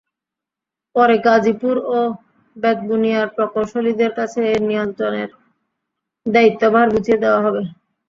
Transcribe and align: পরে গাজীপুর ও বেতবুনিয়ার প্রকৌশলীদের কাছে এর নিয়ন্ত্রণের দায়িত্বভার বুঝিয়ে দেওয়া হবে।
পরে 0.95 1.15
গাজীপুর 1.25 1.75
ও 1.89 1.99
বেতবুনিয়ার 2.57 3.27
প্রকৌশলীদের 3.35 4.11
কাছে 4.17 4.39
এর 4.51 4.61
নিয়ন্ত্রণের 4.69 5.29
দায়িত্বভার 6.25 6.87
বুঝিয়ে 6.93 7.21
দেওয়া 7.23 7.39
হবে। 7.45 7.61